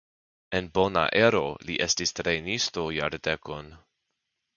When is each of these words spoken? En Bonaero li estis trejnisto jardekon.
En 0.59 0.69
Bonaero 0.77 1.41
li 1.67 1.75
estis 1.85 2.13
trejnisto 2.21 2.87
jardekon. 2.97 3.71